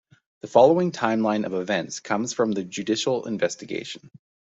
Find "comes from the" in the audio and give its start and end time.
1.99-2.63